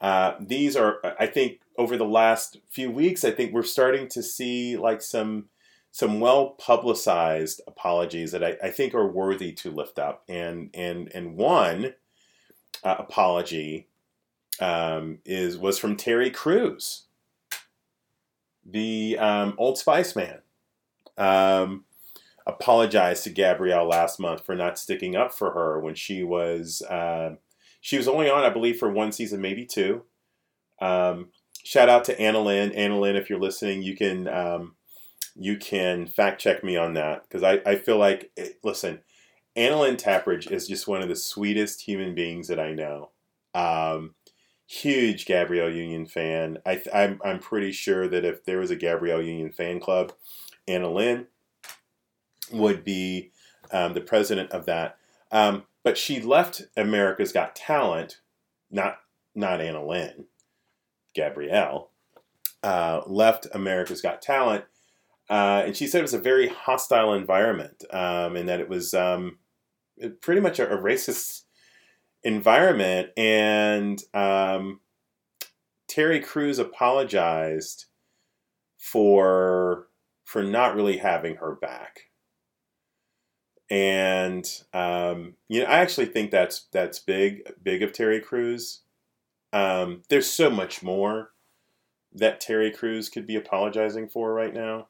[0.00, 4.22] Uh, these are, I think, over the last few weeks, I think we're starting to
[4.22, 5.44] see like some
[5.92, 10.24] some well publicized apologies that I, I, think are worthy to lift up.
[10.28, 11.94] And and and one
[12.82, 13.86] uh, apology
[14.58, 17.04] um, is was from Terry Crews,
[18.64, 20.38] the um, Old Spice man.
[21.16, 21.84] Um,
[22.46, 27.36] apologized to Gabrielle last month for not sticking up for her when she was uh,
[27.80, 30.02] she was only on, I believe, for one season, maybe two.
[30.80, 31.28] Um,
[31.62, 32.72] shout out to Anna Lynn.
[32.72, 34.74] Anna Lynn, if you're listening, you can um,
[35.36, 39.00] you can fact check me on that because I, I feel like, it, eh, listen,
[39.56, 43.10] Annalyn Tappridge is just one of the sweetest human beings that I know.
[43.54, 44.14] Um,
[44.66, 46.58] huge Gabrielle Union fan.
[46.64, 50.12] I, I'm, I'm pretty sure that if there was a Gabrielle Union fan club,
[50.66, 51.26] Anna Lynn
[52.52, 53.30] would be
[53.70, 54.96] um, the president of that.
[55.30, 58.20] Um, but she left America's Got Talent,
[58.70, 58.98] not
[59.34, 60.26] not Anna Lynn,
[61.12, 61.90] Gabrielle,
[62.62, 64.64] uh, left America's Got Talent
[65.30, 68.92] uh, and she said it was a very hostile environment, um, and that it was
[68.92, 69.38] um,
[70.20, 71.43] pretty much a, a, racist
[72.24, 73.10] environment.
[73.16, 74.80] And um,
[75.88, 77.86] Terry Crews apologized
[78.78, 79.88] for
[80.24, 82.00] for not really having her back.
[83.70, 88.82] And um, you know, I actually think that's that's big, big of Terry Crews.
[89.52, 91.30] Um, there's so much more
[92.12, 94.88] that Terry Crews could be apologizing for right now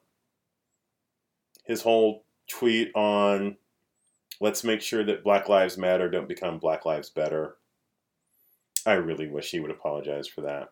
[1.65, 3.57] his whole tweet on
[4.39, 7.55] let's make sure that Black Lives Matter don't become Black Lives Better.
[8.85, 10.69] I really wish he would apologize for that.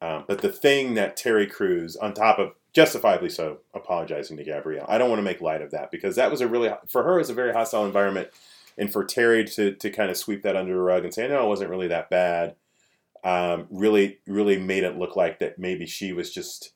[0.00, 4.86] Um, but the thing that Terry Crews, on top of justifiably so, apologizing to Gabrielle,
[4.88, 7.16] I don't want to make light of that because that was a really, for her,
[7.16, 8.28] it was a very hostile environment.
[8.76, 11.44] And for Terry to, to kind of sweep that under the rug and say, no,
[11.44, 12.56] it wasn't really that bad,
[13.22, 16.72] um, really, really made it look like that maybe she was just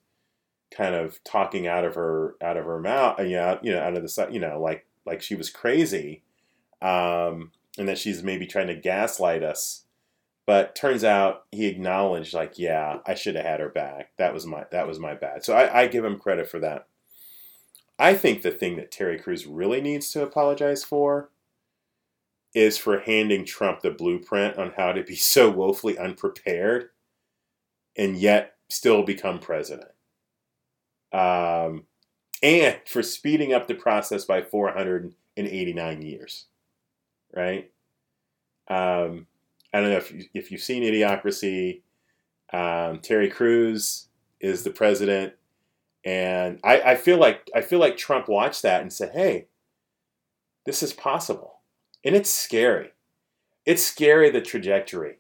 [0.71, 3.97] kind of talking out of her out of her mouth, you know, you know, out
[3.97, 6.23] of the side, you know, like like she was crazy,
[6.83, 9.85] um, and that she's maybe trying to gaslight us.
[10.47, 14.13] But turns out he acknowledged, like, yeah, I should have had her back.
[14.19, 15.45] That was my that was my bad.
[15.45, 16.87] So I, I give him credit for that.
[17.99, 21.31] I think the thing that Terry Crews really needs to apologize for
[22.55, 26.91] is for handing Trump the blueprint on how to be so woefully unprepared
[27.97, 29.91] and yet still become president.
[31.13, 31.85] Um,
[32.47, 36.47] and for speeding up the process by 489 years,
[37.35, 37.73] right?
[38.69, 39.27] Um,
[39.75, 41.83] I don't know if, you, if you've seen Idiocracy.
[42.53, 44.07] Um, Terry Crews
[44.41, 45.35] is the president,
[46.05, 49.49] and I, I feel like I feel like Trump watched that and said, "Hey,
[50.65, 51.63] this is possible,"
[52.05, 52.93] and it's scary.
[53.65, 55.19] It's scary the trajectory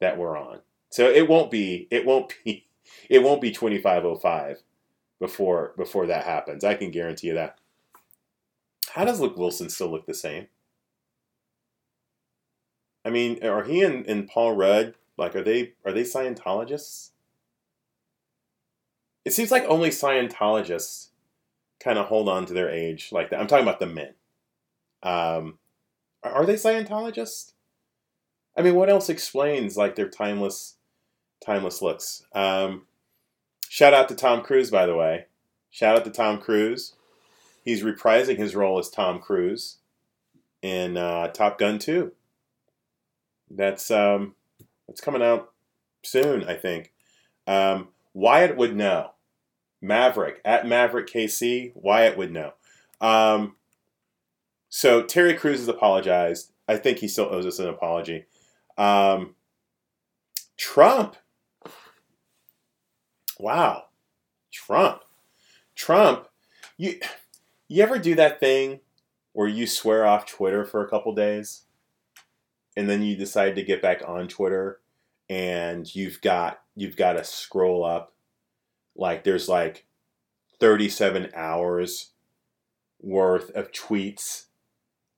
[0.00, 0.58] that we're on.
[0.90, 2.66] So it won't be it won't be
[3.08, 4.60] it won't be 2505
[5.22, 6.64] before before that happens.
[6.64, 7.56] I can guarantee you that.
[8.90, 10.48] How does Luke Wilson still look the same?
[13.04, 17.10] I mean, are he and, and Paul Rudd like are they are they Scientologists?
[19.24, 21.10] It seems like only Scientologists
[21.78, 23.38] kind of hold on to their age like that.
[23.38, 24.14] I'm talking about the men.
[25.04, 25.58] Um,
[26.24, 27.52] are they Scientologists?
[28.56, 30.78] I mean, what else explains like their timeless,
[31.44, 32.26] timeless looks?
[32.34, 32.86] Um,
[33.72, 35.28] Shout out to Tom Cruise, by the way.
[35.70, 36.92] Shout out to Tom Cruise.
[37.64, 39.78] He's reprising his role as Tom Cruise
[40.60, 42.12] in uh, Top Gun 2.
[43.50, 44.34] That's um,
[44.88, 45.52] it's coming out
[46.04, 46.92] soon, I think.
[47.46, 49.12] Um, Wyatt would know.
[49.80, 51.72] Maverick at Maverick KC.
[51.74, 52.52] Wyatt would know.
[53.00, 53.56] Um,
[54.68, 56.52] so Terry Crews has apologized.
[56.68, 58.26] I think he still owes us an apology.
[58.76, 59.34] Um,
[60.58, 61.16] Trump
[63.42, 63.86] Wow.
[64.52, 65.02] Trump.
[65.74, 66.28] Trump.
[66.76, 67.00] You
[67.66, 68.78] you ever do that thing
[69.32, 71.62] where you swear off Twitter for a couple days
[72.76, 74.78] and then you decide to get back on Twitter
[75.28, 78.14] and you've got you've got to scroll up
[78.94, 79.86] like there's like
[80.60, 82.12] 37 hours
[83.00, 84.44] worth of tweets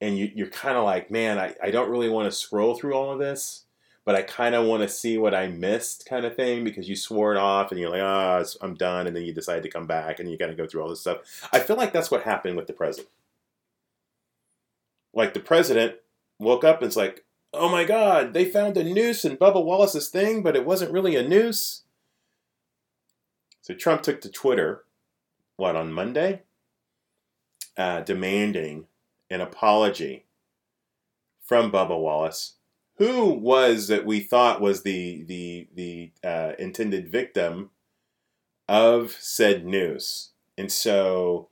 [0.00, 2.94] and you, you're kind of like man I, I don't really want to scroll through
[2.94, 3.66] all of this
[4.04, 6.96] but I kind of want to see what I missed, kind of thing, because you
[6.96, 9.70] swore it off and you're like, ah, oh, I'm done, and then you decide to
[9.70, 11.48] come back and you got to go through all this stuff.
[11.52, 13.08] I feel like that's what happened with the president.
[15.14, 15.96] Like the president
[16.38, 20.08] woke up and it's like, oh my God, they found a noose in Bubba Wallace's
[20.08, 21.82] thing, but it wasn't really a noose.
[23.62, 24.84] So Trump took to Twitter,
[25.56, 26.42] what, on Monday?
[27.76, 28.86] Uh, demanding
[29.30, 30.26] an apology
[31.42, 32.54] from Bubba Wallace
[32.96, 37.70] who was that we thought was the the the uh, intended victim
[38.68, 41.48] of said news, and so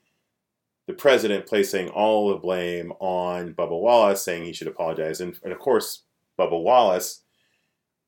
[0.87, 5.53] the president placing all the blame on Bubba Wallace, saying he should apologize, and, and
[5.53, 6.03] of course
[6.39, 7.23] Bubba Wallace,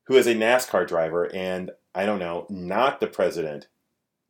[0.03, 3.67] who is a NASCAR driver, and I don't know, not the president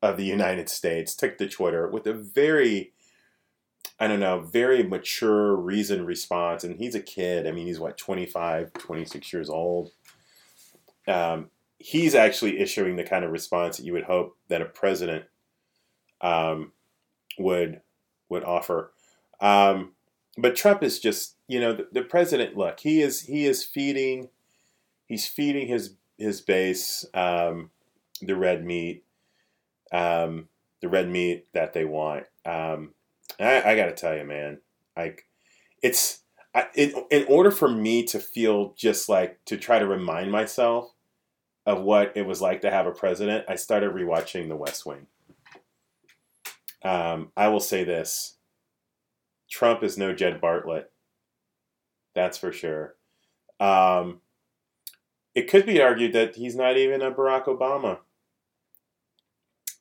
[0.02, 2.94] of the United States, took to Twitter with a very
[4.00, 6.64] I don't know, very mature, reasoned response.
[6.64, 7.48] And he's a kid.
[7.48, 9.92] I mean, he's what, 25, 26 years old.
[11.08, 15.26] Um, he's actually issuing the kind of response that you would hope that a president
[16.22, 16.72] um,
[17.38, 17.82] would
[18.28, 18.92] would offer.
[19.40, 19.94] Um,
[20.38, 22.58] but Trump is just, you know, the, the, president.
[22.58, 24.30] Look, he is he is feeding,
[25.06, 27.70] he's feeding his his base um,
[28.22, 29.04] the red meat,
[29.92, 30.48] um,
[30.82, 32.26] the red meat that they want.
[32.46, 32.94] Um,
[33.40, 34.60] I, I got to tell you, man,
[34.96, 35.26] like
[35.82, 36.22] it's
[36.54, 40.94] I, in, in order for me to feel just like to try to remind myself
[41.66, 45.08] of what it was like to have a president, I started rewatching The West Wing.
[46.84, 48.38] Um, I will say this:
[49.50, 50.86] Trump is no Jed Bartlet.
[52.14, 52.96] That's for sure.
[53.60, 54.22] Um,
[55.34, 58.00] it could be argued that he's not even a Barack Obama.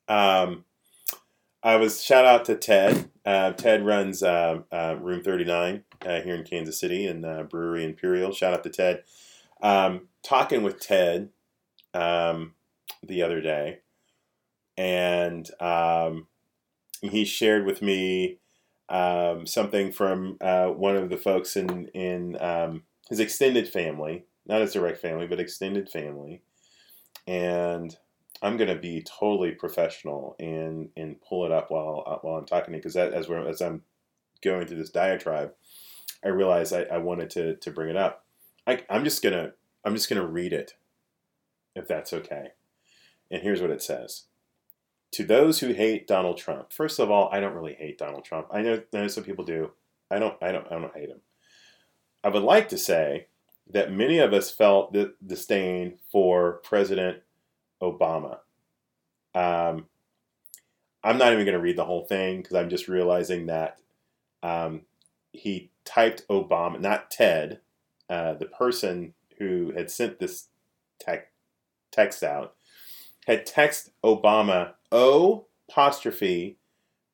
[0.09, 0.65] Um,
[1.65, 3.11] I was shout out to Ted.
[3.25, 7.87] Uh, Ted runs uh, uh, Room 39 uh, here in Kansas City and uh, Brewery
[7.87, 8.33] Emperial.
[8.33, 9.03] Shout out to Ted.
[9.63, 11.31] Um, talking with Ted
[11.95, 12.53] um,
[13.03, 13.79] the other day,
[14.77, 16.27] and um,
[17.01, 18.41] he shared with me
[18.91, 24.61] um, something from uh, one of the folks in in um, his extended family, not
[24.61, 26.43] his direct family, but extended family,
[27.27, 27.97] and
[28.45, 32.45] I'm going to be totally professional and and pull it up while uh, while I'm
[32.45, 33.83] talking to you because as we're as I'm
[34.43, 35.53] going through this diatribe,
[36.23, 38.27] I realized I, I wanted to to bring it up.
[38.67, 39.53] I, I'm just gonna
[39.85, 40.75] I'm just gonna read it,
[41.75, 42.49] if that's okay.
[43.31, 44.25] And here's what it says.
[45.13, 48.49] To those who hate Donald Trump, first of all, I don't really hate Donald Trump.
[48.51, 49.71] I know, I know some people do.
[50.11, 50.37] I don't.
[50.43, 50.67] I don't.
[50.67, 51.23] I don't hate him.
[52.23, 53.29] I would like to say
[53.71, 57.23] that many of us felt the disdain for President
[57.85, 58.39] Obama.
[59.35, 59.87] Um,
[61.03, 63.79] I'm not even going to read the whole thing because I'm just realizing that
[64.43, 64.83] um,
[65.33, 67.61] he typed Obama, not Ted,
[68.09, 70.49] uh, the person who had sent this
[71.05, 71.29] te-
[71.91, 72.55] text out,
[73.27, 76.59] had text Obama O apostrophe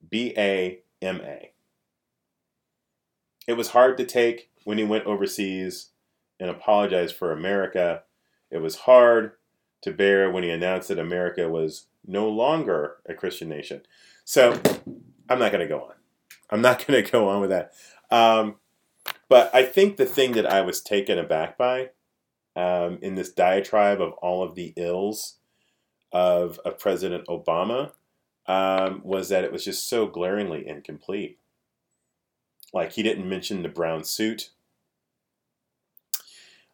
[0.09, 1.53] B A M A.
[3.47, 5.91] It was hard to take when he went overseas
[6.39, 8.03] and apologized for America.
[8.51, 9.33] It was hard
[9.83, 13.83] to bear when he announced that America was no longer a Christian nation.
[14.25, 14.61] So
[15.29, 15.95] I'm not going to go on.
[16.51, 17.73] I'm not going to go on with that.
[18.11, 18.57] Um,
[19.29, 21.91] but I think the thing that I was taken aback by
[22.57, 25.37] um, in this diatribe of all of the ills
[26.13, 27.93] of, of President Obama
[28.47, 31.39] um, was that it was just so glaringly incomplete.
[32.73, 34.51] Like he didn't mention the brown suit.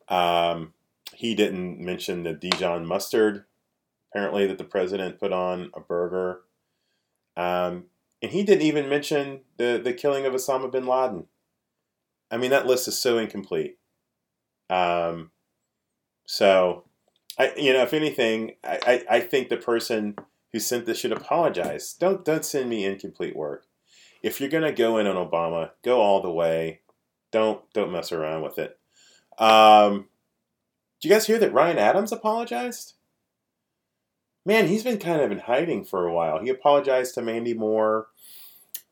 [0.09, 0.72] Um,
[1.16, 3.46] he didn't mention the Dijon mustard,
[4.10, 6.42] apparently, that the president put on a burger.
[7.38, 7.84] Um,
[8.20, 11.26] and he didn't even mention the, the killing of Osama bin Laden.
[12.30, 13.78] I mean, that list is so incomplete.
[14.68, 15.30] Um,
[16.26, 16.84] so,
[17.38, 20.16] I you know, if anything, I, I, I think the person
[20.52, 21.94] who sent this should apologize.
[21.98, 23.64] Don't don't send me incomplete work.
[24.22, 26.80] If you're gonna go in on Obama, go all the way.
[27.32, 28.78] Don't don't mess around with it.
[29.38, 30.08] Um,
[31.01, 32.94] did you guys hear that Ryan Adams apologized?
[34.44, 36.40] Man, he's been kind of in hiding for a while.
[36.40, 38.07] He apologized to Mandy Moore,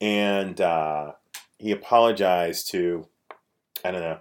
[0.00, 1.12] and uh,
[1.58, 3.06] he apologized to
[3.84, 4.18] I don't know.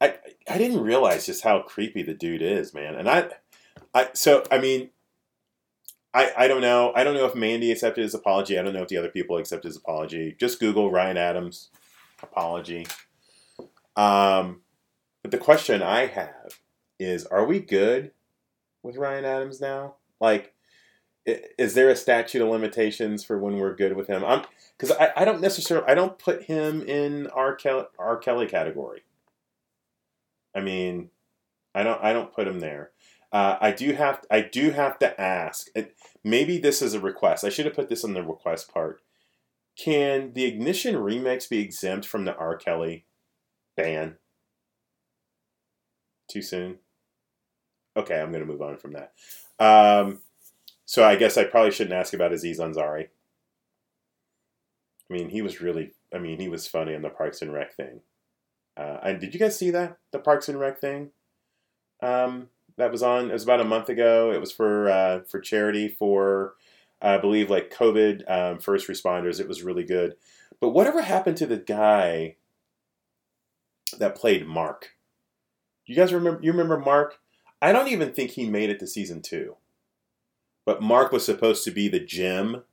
[0.00, 0.14] I
[0.48, 2.94] I didn't realize just how creepy the dude is, man.
[2.94, 3.28] And I
[3.94, 4.90] I so I mean
[6.14, 6.92] I, I don't know.
[6.96, 8.58] I don't know if Mandy accepted his apology.
[8.58, 10.34] I don't know if the other people accepted his apology.
[10.38, 11.70] Just Google Ryan Adams
[12.22, 12.86] apology.
[13.94, 14.62] Um,
[15.22, 16.58] but the question I have
[16.98, 18.12] is: Are we good
[18.82, 19.94] with Ryan Adams now?
[20.20, 20.54] Like,
[21.26, 24.24] is there a statute of limitations for when we're good with him?
[24.24, 24.44] I'm
[24.76, 27.54] because I, I don't necessarily I don't put him in R.
[27.54, 28.16] Kelly, R.
[28.16, 29.02] Kelly category.
[30.54, 31.10] I mean,
[31.74, 32.90] I don't I don't put him there.
[33.30, 35.68] Uh, I do have I do have to ask.
[36.24, 37.44] Maybe this is a request.
[37.44, 39.02] I should have put this on the request part.
[39.76, 42.56] Can the Ignition remix be exempt from the R.
[42.56, 43.04] Kelly
[43.76, 44.16] ban?
[46.28, 46.78] Too soon.
[47.98, 49.12] Okay, I'm going to move on from that.
[49.58, 50.20] Um,
[50.84, 53.08] so I guess I probably shouldn't ask about Aziz Ansari.
[55.10, 55.92] I mean, he was really.
[56.14, 58.00] I mean, he was funny on the Parks and Rec thing.
[58.76, 61.10] Uh, and did you guys see that the Parks and Rec thing?
[62.02, 63.30] Um, that was on.
[63.30, 64.30] It was about a month ago.
[64.32, 66.54] It was for uh, for charity for
[67.02, 69.40] I believe like COVID um, first responders.
[69.40, 70.14] It was really good.
[70.60, 72.36] But whatever happened to the guy
[73.98, 74.90] that played Mark?
[75.86, 76.40] You guys remember?
[76.42, 77.18] You remember Mark?
[77.60, 79.56] I don't even think he made it to season two.
[80.64, 82.64] But Mark was supposed to be the gem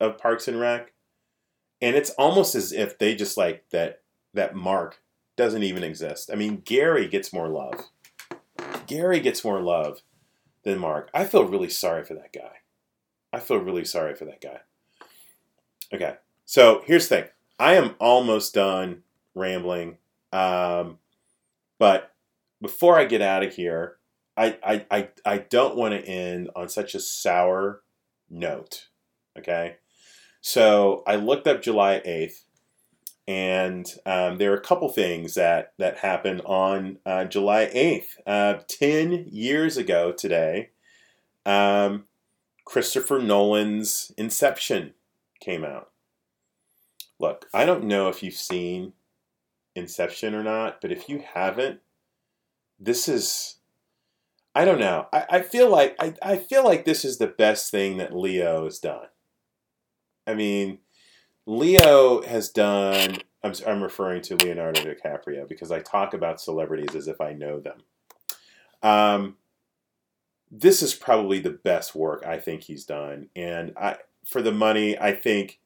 [0.00, 0.92] of Parks and Rec,
[1.80, 4.02] and it's almost as if they just like that
[4.34, 5.00] that Mark
[5.36, 6.30] doesn't even exist.
[6.32, 7.88] I mean, Gary gets more love.
[8.86, 10.00] Gary gets more love
[10.64, 11.10] than Mark.
[11.14, 12.60] I feel really sorry for that guy.
[13.32, 14.60] I feel really sorry for that guy.
[15.92, 17.24] Okay, so here's the thing.
[17.58, 19.02] I am almost done
[19.34, 19.98] rambling,
[20.32, 20.98] um,
[21.78, 22.12] but
[22.60, 23.95] before I get out of here,
[24.36, 27.82] I, I, I, I don't want to end on such a sour
[28.28, 28.88] note.
[29.38, 29.76] Okay,
[30.40, 32.42] so I looked up July 8th
[33.28, 38.06] and um, there are a couple things that, that happened on uh, July 8th.
[38.26, 40.70] Uh, 10 years ago today,
[41.44, 42.04] um,
[42.64, 44.94] Christopher Nolan's Inception
[45.40, 45.90] came out.
[47.18, 48.92] Look, I don't know if you've seen
[49.74, 51.80] Inception or not, but if you haven't,
[52.78, 53.55] this is
[54.56, 55.06] I don't know.
[55.12, 58.64] I, I feel like I, I feel like this is the best thing that Leo
[58.64, 59.08] has done.
[60.26, 60.78] I mean,
[61.44, 63.18] Leo has done.
[63.42, 67.60] I'm, I'm referring to Leonardo DiCaprio because I talk about celebrities as if I know
[67.60, 67.78] them.
[68.82, 69.36] Um,
[70.50, 74.98] this is probably the best work I think he's done, and I for the money,
[74.98, 75.60] I think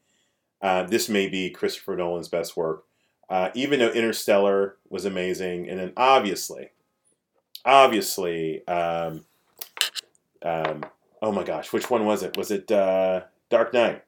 [0.62, 2.84] Uh, this may be Christopher Nolan's best work.
[3.30, 6.72] Uh, even though Interstellar was amazing, and then obviously,
[7.64, 9.24] obviously, um,
[10.42, 10.84] um,
[11.22, 12.36] oh my gosh, which one was it?
[12.36, 14.04] Was it uh, Dark Knight?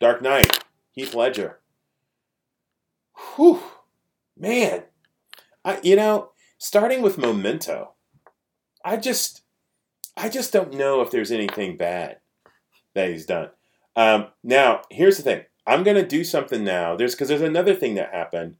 [0.00, 1.60] Dark Knight, Heath Ledger.
[3.36, 3.62] Whew,
[4.36, 4.84] man,
[5.64, 7.92] I you know, starting with Memento,
[8.84, 9.42] I just,
[10.16, 12.18] I just don't know if there's anything bad
[12.94, 13.50] that he's done.
[13.94, 15.44] Um, now, here's the thing.
[15.66, 16.96] I'm gonna do something now.
[16.96, 18.56] There's because there's another thing that happened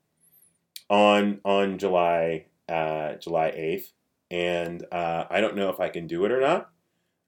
[0.88, 3.92] on on July uh, July eighth,
[4.32, 6.70] and uh, I don't know if I can do it or not.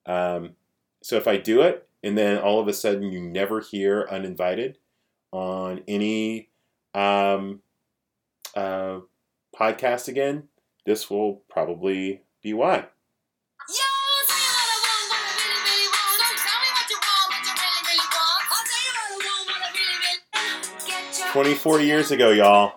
[0.06, 0.56] Um,
[1.02, 4.78] so if I do it, and then all of a sudden you never hear uninvited
[5.30, 6.48] on any
[6.94, 7.60] um,
[8.56, 9.00] uh,
[9.54, 10.44] podcast again,
[10.86, 12.86] this will probably be why.
[21.32, 22.74] 24 years ago, y'all.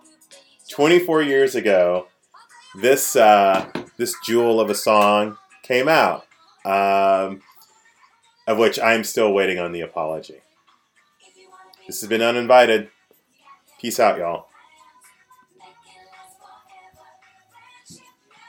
[0.72, 2.08] 24 years ago,
[2.76, 6.26] this uh, this jewel of a song came out,
[6.66, 7.42] um,
[8.48, 10.42] of which I'm still waiting on the apology.
[11.86, 12.90] This has been uninvited.
[13.80, 14.47] Peace out, y'all.